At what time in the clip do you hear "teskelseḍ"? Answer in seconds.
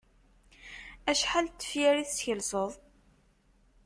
2.05-2.71